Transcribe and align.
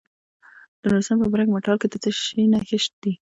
د 0.81 0.83
نورستان 0.91 1.17
په 1.21 1.27
برګ 1.33 1.47
مټال 1.53 1.77
کې 1.81 1.87
د 1.89 1.95
څه 2.03 2.09
شي 2.21 2.41
نښې 2.51 2.79
دي؟ 3.01 3.13